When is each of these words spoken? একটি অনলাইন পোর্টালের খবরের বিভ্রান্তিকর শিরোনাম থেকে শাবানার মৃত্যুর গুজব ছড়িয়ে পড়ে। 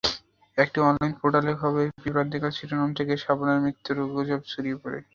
একটি 0.57 0.77
অনলাইন 0.81 1.13
পোর্টালের 1.19 1.59
খবরের 1.61 1.89
বিভ্রান্তিকর 2.03 2.55
শিরোনাম 2.57 2.89
থেকে 2.97 3.13
শাবানার 3.17 3.63
মৃত্যুর 3.63 3.97
গুজব 4.13 4.41
ছড়িয়ে 4.51 4.77
পড়ে। 4.83 4.99